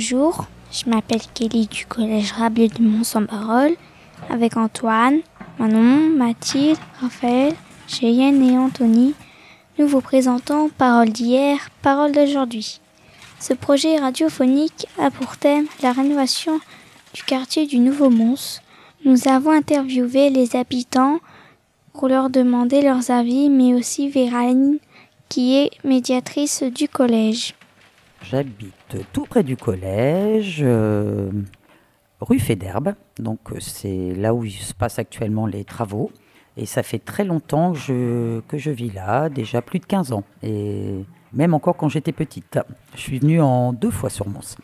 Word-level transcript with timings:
Bonjour, 0.00 0.46
je 0.70 0.88
m'appelle 0.88 1.22
Kelly 1.34 1.66
du 1.66 1.84
collège 1.84 2.30
Rabelais 2.30 2.68
de 2.68 2.80
Mont-Saint-Barol 2.80 3.72
avec 4.30 4.56
Antoine, 4.56 5.18
Manon, 5.58 6.10
Mathilde, 6.16 6.78
Raphaël, 7.00 7.52
Cheyenne 7.88 8.40
et 8.40 8.56
Anthony. 8.56 9.16
Nous 9.76 9.88
vous 9.88 10.00
présentons 10.00 10.68
Parole 10.68 11.08
d'hier, 11.08 11.58
Parole 11.82 12.12
d'aujourd'hui. 12.12 12.80
Ce 13.40 13.54
projet 13.54 13.98
radiophonique 13.98 14.86
a 15.00 15.10
pour 15.10 15.36
thème 15.36 15.66
la 15.82 15.90
rénovation 15.90 16.60
du 17.12 17.24
quartier 17.24 17.66
du 17.66 17.80
Nouveau 17.80 18.08
Mons. 18.08 18.60
Nous 19.04 19.26
avons 19.26 19.50
interviewé 19.50 20.30
les 20.30 20.54
habitants 20.54 21.18
pour 21.92 22.06
leur 22.06 22.30
demander 22.30 22.82
leurs 22.82 23.10
avis, 23.10 23.50
mais 23.50 23.74
aussi 23.74 24.08
Véraline, 24.08 24.78
qui 25.28 25.56
est 25.56 25.70
médiatrice 25.82 26.62
du 26.62 26.88
collège. 26.88 27.56
J'habite 28.22 28.77
tout 29.12 29.26
près 29.26 29.42
du 29.42 29.56
collège, 29.56 30.60
euh, 30.62 31.30
rue 32.20 32.38
Féderbe. 32.38 32.94
Donc 33.18 33.52
euh, 33.52 33.60
c'est 33.60 34.14
là 34.14 34.34
où 34.34 34.46
se 34.46 34.74
passent 34.74 34.98
actuellement 34.98 35.46
les 35.46 35.64
travaux. 35.64 36.10
Et 36.56 36.66
ça 36.66 36.82
fait 36.82 36.98
très 36.98 37.24
longtemps 37.24 37.72
que 37.72 37.78
je, 37.78 38.40
que 38.48 38.58
je 38.58 38.70
vis 38.70 38.90
là, 38.90 39.28
déjà 39.28 39.62
plus 39.62 39.78
de 39.78 39.86
15 39.86 40.12
ans. 40.12 40.24
Et 40.42 41.04
même 41.32 41.54
encore 41.54 41.76
quand 41.76 41.88
j'étais 41.88 42.12
petite. 42.12 42.58
Je 42.94 43.00
suis 43.00 43.18
venue 43.18 43.40
en 43.40 43.72
deux 43.72 43.90
fois 43.90 44.10
sur 44.10 44.28
Mons. 44.28 44.56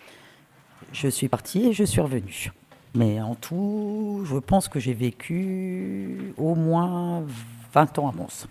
Je 0.92 1.08
suis 1.08 1.28
partie 1.28 1.68
et 1.68 1.72
je 1.72 1.84
suis 1.84 2.00
revenue. 2.00 2.52
Mais 2.94 3.20
en 3.20 3.34
tout, 3.34 4.22
je 4.24 4.36
pense 4.36 4.68
que 4.68 4.80
j'ai 4.80 4.94
vécu 4.94 6.32
au 6.36 6.54
moins 6.54 7.24
20 7.72 7.98
ans 7.98 8.08
à 8.08 8.12
Mons. 8.12 8.48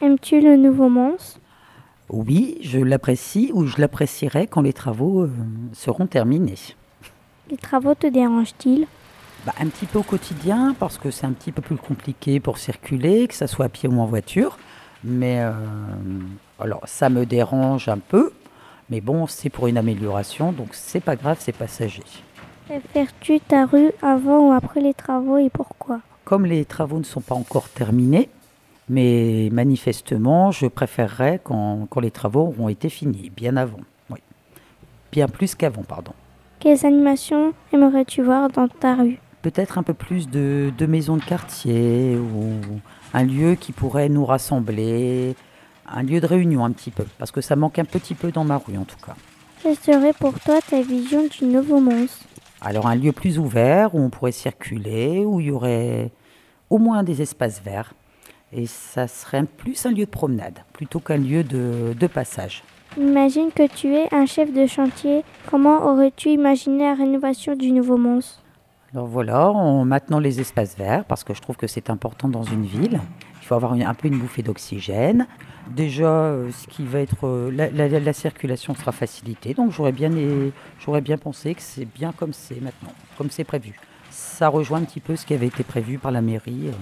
Aimes-tu 0.00 0.40
le 0.40 0.56
nouveau 0.56 0.88
Mons? 0.88 1.38
Oui, 2.10 2.58
je 2.62 2.78
l'apprécie 2.78 3.50
ou 3.54 3.66
je 3.66 3.80
l'apprécierai 3.80 4.46
quand 4.46 4.60
les 4.60 4.72
travaux 4.72 5.22
euh, 5.22 5.30
seront 5.72 6.06
terminés. 6.06 6.58
Les 7.50 7.56
travaux 7.56 7.94
te 7.94 8.06
dérangent-ils? 8.06 8.86
Bah, 9.46 9.54
Un 9.58 9.68
petit 9.68 9.86
peu 9.86 9.98
au 9.98 10.02
quotidien 10.02 10.74
parce 10.78 10.98
que 10.98 11.10
c'est 11.10 11.26
un 11.26 11.32
petit 11.32 11.52
peu 11.52 11.62
plus 11.62 11.76
compliqué 11.76 12.40
pour 12.40 12.58
circuler, 12.58 13.26
que 13.28 13.34
ce 13.34 13.46
soit 13.46 13.66
à 13.66 13.68
pied 13.68 13.88
ou 13.88 14.00
en 14.00 14.06
voiture. 14.06 14.58
Mais 15.02 15.40
euh, 15.40 15.52
alors 16.58 16.82
ça 16.86 17.10
me 17.10 17.26
dérange 17.26 17.88
un 17.88 17.98
peu, 17.98 18.32
mais 18.90 19.00
bon, 19.00 19.26
c'est 19.26 19.50
pour 19.50 19.66
une 19.66 19.76
amélioration, 19.76 20.52
donc 20.52 20.68
c'est 20.72 21.00
pas 21.00 21.16
grave, 21.16 21.36
c'est 21.40 21.52
passager. 21.52 22.02
Préfères-tu 22.66 23.40
ta 23.40 23.66
rue 23.66 23.90
avant 24.00 24.48
ou 24.48 24.52
après 24.52 24.80
les 24.80 24.94
travaux 24.94 25.36
et 25.36 25.50
pourquoi? 25.50 26.00
Comme 26.24 26.46
les 26.46 26.64
travaux 26.64 26.98
ne 26.98 27.04
sont 27.04 27.20
pas 27.20 27.34
encore 27.34 27.68
terminés, 27.68 28.30
mais 28.88 29.48
manifestement, 29.52 30.50
je 30.50 30.66
préférerais 30.66 31.40
quand, 31.42 31.86
quand 31.88 32.00
les 32.00 32.10
travaux 32.10 32.48
auront 32.48 32.68
été 32.68 32.88
finis, 32.88 33.30
bien 33.34 33.56
avant. 33.56 33.80
Oui. 34.10 34.18
Bien 35.12 35.28
plus 35.28 35.54
qu'avant, 35.54 35.82
pardon. 35.82 36.12
Quelles 36.60 36.84
animations 36.86 37.52
aimerais-tu 37.72 38.22
voir 38.22 38.48
dans 38.50 38.68
ta 38.68 38.94
rue? 38.94 39.18
Peut-être 39.42 39.78
un 39.78 39.82
peu 39.82 39.94
plus 39.94 40.28
de, 40.28 40.72
de 40.76 40.86
maisons 40.86 41.16
de 41.16 41.24
quartier 41.24 42.16
ou 42.16 42.80
un 43.12 43.24
lieu 43.24 43.54
qui 43.54 43.72
pourrait 43.72 44.08
nous 44.08 44.24
rassembler, 44.24 45.36
un 45.86 46.02
lieu 46.02 46.20
de 46.20 46.26
réunion 46.26 46.64
un 46.64 46.72
petit 46.72 46.90
peu, 46.90 47.04
parce 47.18 47.30
que 47.30 47.40
ça 47.40 47.56
manque 47.56 47.78
un 47.78 47.84
petit 47.84 48.14
peu 48.14 48.32
dans 48.32 48.44
ma 48.44 48.56
rue 48.56 48.78
en 48.78 48.84
tout 48.84 48.96
cas. 49.04 49.14
Quelle 49.62 49.76
serait 49.76 50.12
pour 50.14 50.38
toi 50.40 50.60
ta 50.60 50.82
vision 50.82 51.26
du 51.26 51.44
nouveau 51.46 51.80
Mons 51.80 52.08
Alors 52.60 52.86
un 52.86 52.94
lieu 52.94 53.12
plus 53.12 53.38
ouvert 53.38 53.94
où 53.94 54.00
on 54.00 54.10
pourrait 54.10 54.32
circuler, 54.32 55.24
où 55.24 55.40
il 55.40 55.46
y 55.46 55.50
aurait 55.50 56.10
au 56.70 56.78
moins 56.78 57.02
des 57.02 57.22
espaces 57.22 57.62
verts, 57.62 57.94
et 58.54 58.66
ça 58.66 59.08
serait 59.08 59.42
plus 59.44 59.84
un 59.84 59.90
lieu 59.90 60.04
de 60.06 60.10
promenade 60.10 60.60
plutôt 60.72 61.00
qu'un 61.00 61.16
lieu 61.18 61.42
de, 61.44 61.92
de 61.98 62.06
passage. 62.06 62.62
Imagine 62.96 63.50
que 63.54 63.66
tu 63.66 63.92
es 63.94 64.06
un 64.14 64.24
chef 64.24 64.52
de 64.52 64.66
chantier. 64.66 65.24
Comment 65.50 65.84
aurais-tu 65.92 66.28
imaginé 66.30 66.84
la 66.84 66.94
rénovation 66.94 67.56
du 67.56 67.72
nouveau 67.72 67.96
Mons? 67.96 68.40
Alors 68.92 69.06
voilà, 69.08 69.50
en 69.50 69.84
maintenant 69.84 70.20
les 70.20 70.40
espaces 70.40 70.76
verts, 70.78 71.04
parce 71.04 71.24
que 71.24 71.34
je 71.34 71.40
trouve 71.42 71.56
que 71.56 71.66
c'est 71.66 71.90
important 71.90 72.28
dans 72.28 72.44
une 72.44 72.64
ville. 72.64 73.00
Il 73.42 73.46
faut 73.46 73.56
avoir 73.56 73.74
une- 73.74 73.82
un 73.82 73.94
peu 73.94 74.06
une 74.06 74.18
bouffée 74.18 74.42
d'oxygène. 74.42 75.26
Déjà, 75.68 76.06
euh, 76.06 76.50
ce 76.52 76.68
qui 76.68 76.84
va 76.84 77.00
être 77.00 77.26
euh, 77.26 77.50
la, 77.50 77.68
la- 77.70 77.88
la 77.98 78.12
circulation 78.12 78.74
sera 78.76 78.92
facilitée, 78.92 79.54
donc 79.54 79.72
j'aurais 79.72 79.90
bien, 79.92 80.12
et- 80.14 80.52
j'aurais 80.78 81.00
bien 81.00 81.18
pensé 81.18 81.54
que 81.56 81.62
c'est 81.62 81.86
bien 81.86 82.12
comme 82.12 82.32
c'est 82.32 82.60
maintenant, 82.60 82.92
comme 83.18 83.30
c'est 83.30 83.42
prévu. 83.44 83.74
Ça 84.10 84.46
rejoint 84.48 84.78
un 84.78 84.84
petit 84.84 85.00
peu 85.00 85.16
ce 85.16 85.26
qui 85.26 85.34
avait 85.34 85.48
été 85.48 85.64
prévu 85.64 85.98
par 85.98 86.12
la 86.12 86.20
mairie 86.20 86.68
euh, 86.68 86.72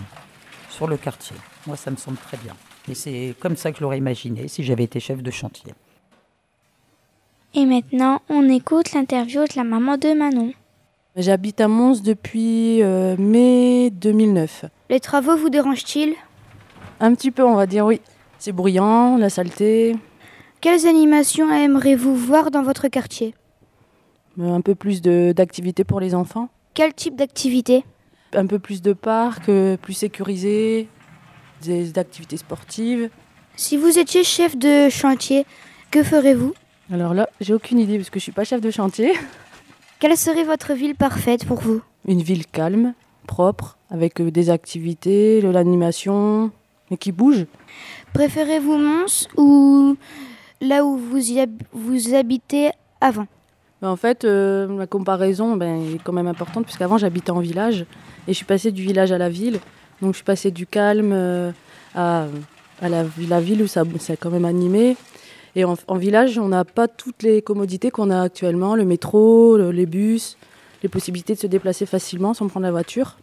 sur 0.73 0.87
le 0.89 0.97
quartier. 0.97 1.37
Moi, 1.67 1.77
ça 1.77 1.91
me 1.91 1.97
semble 1.97 2.17
très 2.19 2.37
bien. 2.39 2.55
Et 2.89 2.95
c'est 2.95 3.35
comme 3.41 3.57
ça 3.57 3.71
que 3.71 3.79
je 3.79 3.83
l'aurais 3.83 3.99
imaginé 3.99 4.49
si 4.49 4.65
j'avais 4.65 4.85
été 4.85 4.99
chef 5.01 5.23
de 5.23 5.31
chantier. 5.31 5.73
Et 7.55 7.65
maintenant, 7.67 8.23
on 8.29 8.49
écoute 8.49 8.93
l'interview 8.93 9.43
de 9.43 9.53
la 9.57 9.65
maman 9.65 9.97
de 9.99 10.15
Manon. 10.15 10.53
J'habite 11.17 11.61
à 11.61 11.69
Mons 11.69 12.01
depuis 12.03 12.83
euh, 12.83 13.17
mai 13.19 13.91
2009. 13.91 14.65
Les 14.89 14.99
travaux 15.01 15.37
vous 15.37 15.51
dérangent-ils? 15.51 16.15
Un 17.01 17.15
petit 17.15 17.31
peu, 17.31 17.45
on 17.45 17.55
va 17.55 17.67
dire, 17.67 17.85
oui. 17.85 18.01
C'est 18.39 18.53
bruyant, 18.53 19.19
la 19.19 19.29
saleté, 19.29 19.95
Quelles 20.63 20.87
animations 20.87 21.53
aimeriez-vous 21.53 22.17
voir 22.17 22.51
dans 22.51 22.63
votre 22.63 22.89
quartier? 22.89 23.35
Euh, 24.41 24.55
un 24.55 24.63
peu 24.63 24.75
plus 24.75 25.03
de- 25.03 25.33
d'activités 25.37 25.85
pour 25.85 26.01
les 26.01 26.15
enfants, 26.15 26.49
Quel 26.75 26.95
type 26.95 27.17
d'activité? 27.17 27.85
Un 28.35 28.47
peu 28.47 28.59
plus 28.59 28.83
de 28.83 28.93
parcs, 28.93 29.49
euh, 29.49 29.77
plus 29.77 29.95
sécurisés, 29.95 30.89
des 31.63 31.99
activités 31.99 32.37
sportives. 32.37 33.11
Si 33.57 33.77
vous 33.77 33.99
étiez 33.99 34.25
chef 34.25 34.57
de 34.57 34.89
chantier, 34.89 35.45
que 35.91 36.03
ferez-vous? 36.03 36.55
Alors 36.93 37.15
là, 37.15 37.29
j'ai 37.41 37.55
aucune 37.55 37.79
idée 37.79 37.97
parce 37.99 38.11
que 38.11 38.19
je 38.19 38.23
suis 38.25 38.33
pas 38.33 38.45
chef 38.45 38.61
de 38.61 38.71
chantier. 38.71 39.13
Quelle 40.01 40.17
serait 40.17 40.45
votre 40.45 40.73
ville 40.73 40.95
parfaite 40.95 41.45
pour 41.47 41.61
vous? 41.61 41.81
Une 42.09 42.23
ville 42.23 42.47
calme, 42.47 42.95
propre, 43.27 43.77
avec 43.91 44.21
euh, 44.21 44.31
des 44.31 44.51
activités, 44.51 45.41
de 45.41 45.49
l'animation, 45.49 46.51
mais 46.91 46.97
qui 46.97 47.13
bouge. 47.13 47.47
Préférez-vous 48.13 48.77
Mons 48.79 49.29
ou 49.37 49.97
là 50.61 50.85
où 50.85 50.97
vous, 50.97 51.31
y 51.31 51.41
hab- 51.41 51.63
vous 51.73 52.15
habitez 52.15 52.71
avant? 53.01 53.27
En 53.89 53.97
fait, 53.97 54.25
euh, 54.25 54.79
la 54.79 54.87
comparaison 54.87 55.57
ben, 55.57 55.83
est 55.95 56.03
quand 56.03 56.13
même 56.13 56.27
importante 56.29 56.65
puisqu'avant 56.65 56.99
j'habitais 56.99 57.31
en 57.31 57.41
village 57.41 57.81
et 58.29 58.33
je 58.33 58.33
suis 58.33 58.45
passée 58.45 58.71
du 58.73 58.83
village 58.83 59.13
à 59.13 59.19
la 59.19 59.29
ville. 59.29 59.59
Donc 60.01 60.13
je 60.13 60.17
suis 60.17 60.25
passée 60.25 60.51
du 60.51 60.67
calme 60.67 61.11
euh, 61.13 61.53
à, 61.95 62.27
à 62.81 62.89
la, 62.89 63.05
la 63.29 63.41
ville 63.41 63.63
où 63.63 63.67
ça 63.67 63.85
c'est 63.99 64.17
quand 64.17 64.31
même 64.31 64.45
animé. 64.45 64.97
Et 65.55 65.65
en, 65.65 65.77
en 65.87 65.97
village, 65.97 66.39
on 66.39 66.49
n'a 66.49 66.65
pas 66.65 66.89
toutes 66.89 67.23
les 67.23 67.43
commodités 67.43 67.91
qu'on 67.91 68.09
a 68.11 68.23
actuellement, 68.23 68.75
le 68.75 68.85
métro, 68.85 69.57
le- 69.59 69.71
les 69.71 69.87
bus, 69.87 70.39
les 70.83 70.89
possibilités 70.89 71.35
de 71.35 71.39
se 71.39 71.47
déplacer 71.47 71.85
facilement 71.87 72.33
sans 72.35 72.49
prendre 72.49 72.65
la 72.65 72.73
voiture. 72.73 73.19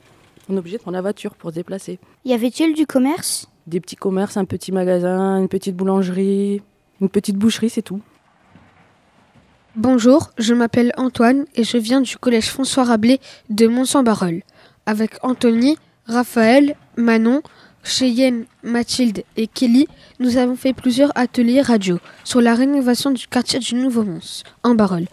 On 0.48 0.56
est 0.56 0.59
obligé 0.59 0.78
de 0.78 0.81
prendre 0.81 0.96
la 0.96 1.02
voiture 1.02 1.36
pour 1.36 1.50
se 1.50 1.56
déplacer. 1.56 2.00
Y 2.25 2.34
avait-il 2.34 2.74
du 2.75 2.86
commerce? 2.86 3.50
Des 3.68 3.80
petits 3.80 3.96
commerces, 3.96 4.38
un 4.38 4.46
petit 4.46 4.72
magasin, 4.72 5.40
une 5.40 5.48
petite 5.48 5.75
boulangerie, 5.75 6.62
une 7.02 7.09
petite 7.09 7.36
boucherie, 7.36 7.69
c'est 7.69 7.81
tout. 7.81 8.00
Bonjour, 9.75 10.31
je 10.40 10.56
m'appelle 10.56 10.92
Antoine 10.98 11.45
et 11.54 11.63
je 11.63 11.77
viens 11.77 12.01
du 12.01 12.18
collège 12.18 12.48
François 12.48 12.86
Rabelais 12.86 13.19
de 13.51 13.68
Mont-Saint-Barol. 13.68 14.42
Avec 14.88 15.12
Anthony, 15.21 15.77
Raphaël, 16.07 16.75
Manon, 16.98 17.44
Cheyenne, 17.83 18.45
Mathilde 18.63 19.24
et 19.38 19.45
Kelly, 19.45 19.88
nous 20.19 20.38
avons 20.38 20.56
fait 20.56 20.74
plusieurs 20.74 21.12
ateliers 21.16 21.62
radio 21.62 22.00
sur 22.24 22.42
la 22.42 22.56
rénovation 22.56 23.12
du 23.12 23.27
quartier 23.27 23.60
du 23.60 23.75
Nouveau 23.75 24.04
Mons, 24.04 24.42
en 24.63 24.74
Barol. 24.74 25.06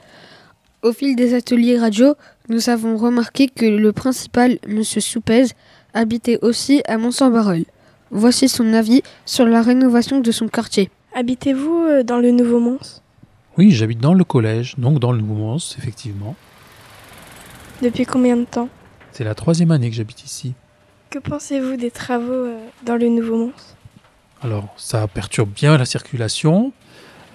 Au 0.83 0.93
fil 0.93 1.17
des 1.17 1.35
ateliers 1.35 1.79
radio, 1.79 2.15
nous 2.49 2.71
avons 2.71 2.97
remarqué 2.97 3.49
que 3.49 3.67
le 3.67 3.93
principal, 3.93 4.59
Monsieur 4.67 5.03
Soupez, 5.03 5.49
habitait 5.93 6.39
aussi 6.41 6.81
à 6.89 6.97
Mont-Saint-Barol. 6.97 7.65
Voici 8.11 8.49
son 8.49 8.73
avis 8.73 9.03
sur 9.27 9.45
la 9.45 9.61
rénovation 9.61 10.21
de 10.21 10.31
son 10.31 10.49
quartier. 10.49 10.89
Habitez-vous 11.15 11.85
euh, 11.85 12.03
dans 12.03 12.19
le 12.19 12.31
Nouveau 12.31 12.59
Mons? 12.59 13.03
Oui, 13.59 13.71
j'habite 13.71 14.01
dans 14.01 14.13
le 14.13 14.25
collège, 14.25 14.75
donc 14.77 14.99
dans 14.99 15.13
le 15.13 15.19
Nouveau 15.19 15.35
Mons, 15.35 15.77
effectivement. 15.79 16.37
Depuis 17.83 18.05
combien 18.05 18.37
de 18.37 18.45
temps? 18.45 18.69
C'est 19.13 19.25
la 19.25 19.35
troisième 19.35 19.71
année 19.71 19.89
que 19.89 19.97
j'habite 19.97 20.25
ici. 20.25 20.53
Que 21.09 21.19
pensez-vous 21.19 21.77
des 21.77 21.91
travaux 21.91 22.33
euh, 22.33 22.59
dans 22.85 22.97
le 22.97 23.09
Nouveau 23.09 23.37
Mons 23.37 23.53
Alors, 24.43 24.75
ça 24.77 25.07
perturbe 25.09 25.49
bien 25.55 25.79
la 25.79 25.87
circulation. 25.87 26.75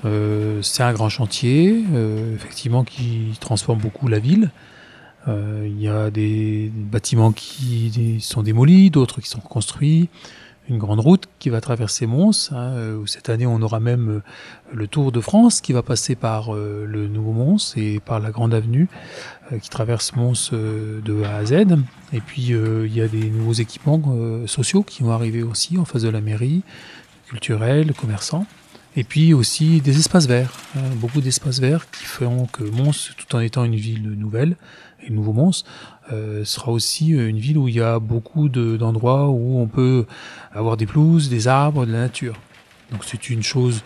Euh, 0.06 0.62
c'est 0.62 0.84
un 0.84 0.94
grand 0.94 1.10
chantier, 1.10 1.84
euh, 1.94 2.36
effectivement, 2.36 2.84
qui 2.84 3.36
transforme 3.40 3.80
beaucoup 3.80 4.08
la 4.08 4.20
ville. 4.20 4.52
Il 5.28 5.80
y 5.80 5.88
a 5.88 6.10
des 6.10 6.72
bâtiments 6.74 7.32
qui 7.32 8.18
sont 8.22 8.42
démolis, 8.42 8.90
d'autres 8.90 9.22
qui 9.22 9.30
sont 9.30 9.40
reconstruits. 9.40 10.10
Une 10.70 10.78
grande 10.78 11.00
route 11.00 11.28
qui 11.40 11.50
va 11.50 11.60
traverser 11.60 12.06
Mons. 12.06 12.52
hein, 12.52 12.74
euh, 12.76 12.98
où 12.98 13.08
cette 13.08 13.30
année, 13.30 13.48
on 13.48 13.62
aura 13.62 13.80
même 13.80 14.10
euh, 14.10 14.22
le 14.74 14.88
Tour 14.88 15.12
de 15.12 15.20
France 15.20 15.60
qui 15.60 15.74
va 15.74 15.82
passer 15.82 16.16
par 16.16 16.56
euh, 16.56 16.86
le 16.88 17.08
Nouveau 17.08 17.32
Mons 17.32 17.74
et 17.76 18.00
par 18.00 18.20
la 18.20 18.32
Grande 18.32 18.54
Avenue 18.54 18.88
qui 19.62 19.70
traverse 19.70 20.16
Mons 20.16 20.52
de 20.54 21.24
A 21.24 21.36
à 21.36 21.46
Z. 21.46 21.54
Et 22.14 22.22
puis, 22.22 22.54
il 22.54 22.96
y 22.96 23.02
a 23.02 23.08
des 23.10 23.30
nouveaux 23.30 23.52
équipements 23.52 24.02
sociaux 24.48 24.82
qui 24.82 25.04
vont 25.04 25.12
arriver 25.12 25.44
aussi 25.44 25.78
en 25.78 25.84
face 25.84 26.04
de 26.04 26.10
la 26.10 26.22
mairie, 26.22 26.64
culturels, 27.28 27.94
commerçants. 27.94 28.46
Et 28.98 29.06
puis 29.06 29.34
aussi 29.34 29.80
des 29.80 29.98
espaces 29.98 30.28
verts, 30.28 30.52
hein, 30.76 30.82
beaucoup 30.96 31.22
d'espaces 31.22 31.62
verts 31.62 31.90
qui 31.90 32.04
feront 32.04 32.46
que 32.46 32.64
Mons, 32.64 33.12
tout 33.18 33.36
en 33.36 33.40
étant 33.40 33.64
une 33.64 33.76
ville 33.76 34.10
nouvelle, 34.12 34.58
et 35.02 35.12
Nouveau 35.12 35.32
Mons, 35.32 35.64
euh, 36.12 36.44
sera 36.44 36.74
aussi 36.74 37.10
une 37.10 37.40
ville 37.40 37.58
où 37.58 37.70
il 37.70 37.76
y 37.76 37.82
a 37.82 38.00
beaucoup 38.00 38.50
d'endroits 38.50 39.30
où 39.30 39.60
on 39.60 39.68
peut 39.68 40.06
avoir 40.52 40.76
des 40.76 40.86
pelouses, 40.86 41.30
des 41.30 41.48
arbres, 41.48 41.86
de 41.86 41.92
la 41.94 42.00
nature. 42.00 42.36
Donc 42.92 43.06
c'est 43.06 43.30
une 43.30 43.44
chose 43.44 43.82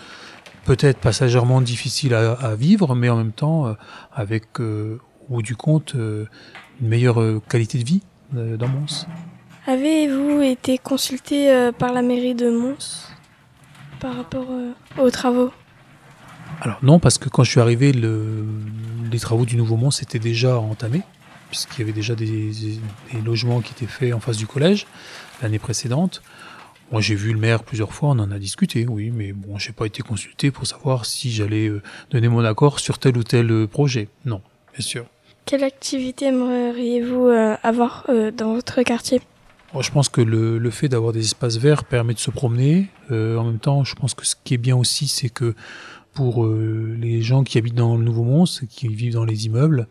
peut-être 0.66 0.98
passagèrement 0.98 1.62
difficile 1.62 2.16
à, 2.16 2.56
vivre, 2.56 2.96
mais 2.96 3.10
en 3.10 3.18
même 3.18 3.31
temps 3.31 3.68
euh, 3.68 3.74
avec, 4.12 4.60
euh, 4.60 5.00
au 5.30 5.36
bout 5.36 5.42
du 5.44 5.56
compte, 5.56 5.94
une 5.94 6.28
meilleure 6.81 7.22
qualité 7.48 7.78
de 7.78 7.84
vie 7.84 8.01
dans 8.31 8.68
Mons. 8.68 9.06
Avez-vous 9.68 10.42
été 10.42 10.80
consulté 10.80 11.69
par 11.78 11.94
la 11.94 12.01
mairie 12.01 12.36
de 12.36 12.50
Mons? 12.50 13.15
Par 14.00 14.16
rapport 14.16 14.48
aux 14.98 15.10
travaux? 15.10 15.52
Alors 16.62 16.80
non, 16.84 17.00
parce 17.00 17.18
que 17.18 17.30
quand 17.30 17.44
je 17.44 17.52
suis 17.52 17.60
arrivé, 17.60 17.92
le, 17.92 18.46
les 19.12 19.20
travaux 19.20 19.46
du 19.46 19.58
Nouveau 19.58 19.78
Mons 19.78 20.02
étaient 20.02 20.20
déjà 20.20 20.58
entamés 20.58 21.02
puisqu'il 21.50 21.80
y 21.80 21.84
avait 21.84 21.94
déjà 21.94 22.16
des, 22.16 22.52
logements 23.24 23.62
qui 23.62 23.72
étaient 23.72 23.86
faits 23.86 24.14
en 24.14 24.20
face 24.20 24.38
du 24.38 24.48
collège 24.48 24.88
l'année 25.42 25.60
précédente. 25.60 26.22
Moi, 26.92 27.02
j'ai 27.02 27.16
vu 27.16 27.34
le 27.34 27.40
maire 27.40 27.64
plusieurs 27.64 27.94
fois, 27.94 28.10
on 28.10 28.20
en 28.20 28.32
a 28.32 28.38
discuté, 28.38 28.86
oui, 28.88 29.10
mais 29.10 29.32
bon, 29.32 29.58
j'ai 29.58 29.72
pas 29.72 29.86
été 29.86 30.04
consulté 30.04 30.52
pour 30.52 30.68
savoir 30.68 31.06
si 31.06 31.32
j'allais 31.32 31.68
euh, 31.68 31.82
donner 32.12 32.28
mon 32.28 32.44
accord 32.44 32.80
sur 32.80 33.00
tel 33.00 33.18
ou 33.18 33.24
tel 33.24 33.50
euh, 33.52 33.68
projet. 33.68 34.08
Non, 34.26 34.42
bien 34.74 34.86
sûr. 34.86 35.06
Quelle 35.46 35.64
activité 35.64 36.26
aimeriez-vous 36.26 37.28
euh, 37.28 37.56
avoir 37.64 38.06
dans 38.36 38.54
votre 38.54 38.82
quartier? 38.84 39.22
Je 39.81 39.92
pense 39.92 40.10
que 40.10 40.22
le, 40.22 40.69
fait 40.69 40.88
d'avoir 40.88 41.13
des 41.13 41.22
espaces 41.22 41.57
verts 41.57 41.83
permet 41.83 42.13
de 42.13 42.19
se 42.19 42.31
promener. 42.31 42.88
en 43.10 43.44
même 43.44 43.60
temps, 43.60 43.83
je 43.83 43.95
pense 43.95 44.13
que 44.13 44.25
ce 44.25 44.36
qui 44.44 44.54
est 44.54 44.57
bien 44.57 44.75
aussi, 44.75 45.07
c'est 45.07 45.30
que 45.30 45.54
pour 46.13 46.48
les 46.48 47.22
gens 47.22 47.44
qui 47.44 47.57
habitent 47.57 47.75
dans 47.75 47.98
le 47.98 48.04
Nouveau 48.04 48.24
Mons, 48.24 48.62
qui 48.69 48.88
vivent 48.88 49.13
dans 49.13 49.25
les 49.25 49.45
immeubles, 49.48 49.88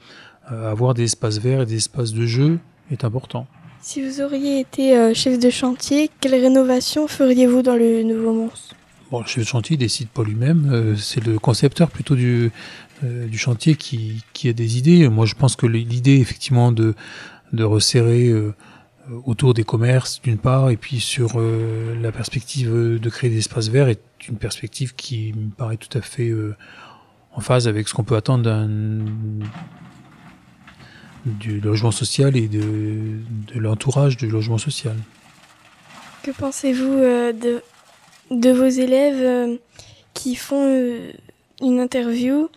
euh, 0.52 0.70
avoir 0.70 0.92
des 0.92 1.04
espaces 1.04 1.38
verts 1.38 1.62
et 1.62 1.66
des 1.66 1.76
espaces 1.76 2.12
de 2.12 2.26
jeu 2.26 2.58
est 2.90 3.04
important. 3.04 3.46
Si 3.81 4.06
vous 4.06 4.20
auriez 4.20 4.60
été 4.60 4.96
euh, 4.96 5.14
chef 5.14 5.38
de 5.38 5.48
chantier, 5.48 6.10
quelle 6.20 6.34
rénovation 6.34 7.08
feriez-vous 7.08 7.62
dans 7.62 7.76
le 7.76 8.02
Nouveau 8.02 8.32
Mons 8.34 8.75
Bon, 9.10 9.20
le 9.20 9.26
chef 9.26 9.44
de 9.44 9.48
chantier 9.48 9.78
décide 9.78 10.08
pas 10.08 10.22
lui-même, 10.22 10.69
euh, 10.70 10.96
c'est 10.96 11.25
le 11.25 11.38
concepteur 11.38 11.90
plutôt 11.90 12.14
du, 12.14 12.50
du 13.02 13.38
chantier 13.38 13.75
qui, 13.75 14.22
qui, 14.34 14.48
a 14.50 14.52
des 14.52 14.76
idées. 14.76 15.08
Moi, 15.08 15.25
je 15.25 15.34
pense 15.34 15.56
que 15.56 15.66
l'idée, 15.66 16.19
effectivement, 16.19 16.72
de, 16.72 16.94
de 17.52 17.64
resserrer 17.64 18.32
autour 19.25 19.55
des 19.55 19.65
commerces, 19.65 20.21
d'une 20.23 20.39
part, 20.39 20.71
et 20.71 20.77
puis 20.77 21.01
sur 21.01 21.41
la 21.41 22.12
perspective 22.12 22.71
de 22.71 23.09
créer 23.11 23.31
des 23.31 23.39
espaces 23.39 23.69
verts 23.69 23.89
est 23.89 24.01
une 24.29 24.37
perspective 24.37 24.95
qui 24.95 25.33
me 25.35 25.51
paraît 25.51 25.77
tout 25.77 25.97
à 25.97 26.01
fait 26.01 26.33
en 27.33 27.41
phase 27.41 27.69
avec 27.69 27.89
ce 27.89 27.95
qu'on 27.95 28.05
peut 28.05 28.17
attendre 28.17 28.45
d'un 28.45 29.01
du 31.27 31.61
logement 31.61 31.91
social 31.91 32.37
et 32.37 32.49
de, 32.49 33.19
de 33.55 33.59
l'entourage 33.59 34.17
du 34.17 34.29
logement 34.29 34.59
social. 34.59 34.97
Que 36.23 36.31
pensez-vous 36.31 36.93
euh, 36.93 37.33
de, 37.33 37.62
de 38.31 38.51
vos 38.51 38.67
élèves 38.67 39.23
euh, 39.23 39.56
qui 40.12 40.35
font 40.37 40.67
euh, 40.67 41.12
une 41.62 41.81
interview 41.81 42.49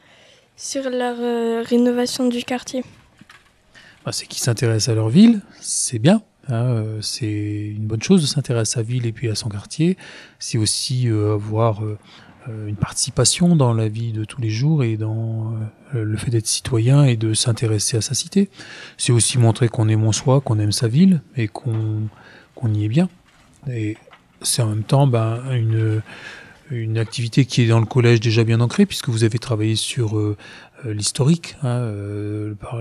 sur 0.55 0.89
leur 0.89 1.17
rénovation 1.65 2.27
du 2.27 2.43
quartier? 2.43 2.83
Bah, 4.05 4.11
C'est 4.11 4.25
qu'ils 4.25 4.41
s'intéressent 4.41 4.89
à 4.89 4.95
leur 4.95 5.09
ville, 5.09 5.41
c'est 5.59 5.99
bien. 5.99 6.21
Hein, 6.49 6.83
c'est 7.01 7.73
une 7.75 7.87
bonne 7.87 8.01
chose 8.01 8.21
de 8.21 8.27
s'intéresser 8.27 8.71
à 8.71 8.75
sa 8.75 8.81
ville 8.81 9.05
et 9.05 9.11
puis 9.11 9.29
à 9.29 9.35
son 9.35 9.49
quartier. 9.49 9.97
C'est 10.39 10.57
aussi 10.57 11.07
avoir 11.07 11.83
euh, 12.49 12.67
une 12.67 12.75
participation 12.75 13.55
dans 13.55 13.73
la 13.73 13.87
vie 13.87 14.11
de 14.13 14.23
tous 14.23 14.41
les 14.41 14.49
jours 14.49 14.83
et 14.83 14.95
dans 14.95 15.53
euh, 15.95 16.03
le 16.03 16.17
fait 16.17 16.31
d'être 16.31 16.47
citoyen 16.47 17.03
et 17.03 17.17
de 17.17 17.33
s'intéresser 17.33 17.97
à 17.97 18.01
sa 18.01 18.13
cité. 18.13 18.49
C'est 18.97 19.11
aussi 19.11 19.37
montrer 19.37 19.67
qu'on 19.67 19.89
aime 19.89 20.11
soi, 20.13 20.41
qu'on 20.41 20.59
aime 20.59 20.71
sa 20.71 20.87
ville 20.87 21.21
et 21.35 21.47
qu'on 21.47 22.09
y 22.73 22.85
est 22.85 22.89
bien. 22.89 23.09
Et 23.69 23.97
c'est 24.41 24.61
en 24.61 24.67
même 24.67 24.83
temps 24.83 25.07
ben, 25.07 25.41
une, 25.51 26.01
une 26.71 26.97
activité 26.97 27.45
qui 27.45 27.63
est 27.63 27.67
dans 27.67 27.79
le 27.79 27.85
collège 27.85 28.19
déjà 28.19 28.43
bien 28.43 28.61
ancrée 28.61 28.85
puisque 28.85 29.09
vous 29.09 29.23
avez 29.23 29.39
travaillé 29.39 29.75
sur 29.75 30.17
euh, 30.17 30.37
l'historique 30.85 31.55
hein, 31.63 31.91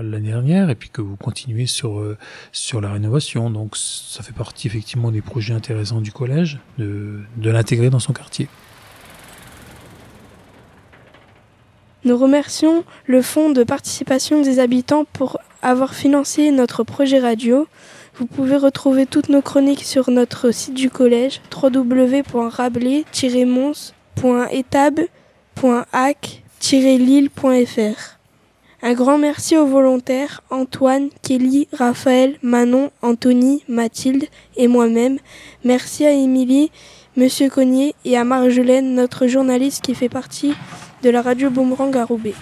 l'année 0.03 0.29
dernière 0.29 0.69
et 0.69 0.75
puis 0.75 0.89
que 0.89 1.01
vous 1.01 1.15
continuez 1.15 1.65
sur 1.65 2.03
sur 2.51 2.81
la 2.81 2.91
rénovation. 2.91 3.49
Donc 3.49 3.75
ça 3.75 4.23
fait 4.23 4.33
partie 4.33 4.67
effectivement 4.67 5.11
des 5.11 5.21
projets 5.21 5.53
intéressants 5.53 6.01
du 6.01 6.11
collège 6.11 6.59
de, 6.77 7.21
de 7.37 7.49
l'intégrer 7.49 7.89
dans 7.89 7.99
son 7.99 8.13
quartier. 8.13 8.47
Nous 12.07 12.17
remercions 12.17 12.85
le 13.05 13.21
Fonds 13.21 13.49
de 13.49 13.63
participation 13.65 14.41
des 14.41 14.59
habitants 14.59 15.03
pour 15.11 15.39
avoir 15.61 15.93
financé 15.93 16.51
notre 16.51 16.83
projet 16.83 17.19
radio. 17.19 17.67
Vous 18.15 18.25
pouvez 18.25 18.55
retrouver 18.55 19.05
toutes 19.05 19.27
nos 19.29 19.41
chroniques 19.41 19.83
sur 19.83 20.09
notre 20.09 20.51
site 20.51 20.73
du 20.73 20.89
collège 20.89 21.41
Un 28.81 28.93
grand 28.93 29.17
merci 29.17 29.57
aux 29.57 29.65
volontaires 29.65 30.43
Antoine, 30.49 31.09
Kelly, 31.21 31.67
Raphaël, 31.73 32.37
Manon, 32.41 32.91
Anthony, 33.01 33.63
Mathilde 33.67 34.25
et 34.55 34.67
moi-même. 34.67 35.17
Merci 35.63 36.05
à 36.05 36.11
Émilie, 36.11 36.71
Monsieur 37.15 37.49
Cognier 37.49 37.95
et 38.05 38.17
à 38.17 38.23
Marjolaine, 38.23 38.93
notre 38.93 39.27
journaliste 39.27 39.83
qui 39.83 39.95
fait 39.95 40.09
partie 40.09 40.53
de 41.03 41.09
la 41.09 41.21
radio 41.21 41.49
Boomerang 41.49 41.95
à 41.95 42.05
Roubaix. 42.05 42.35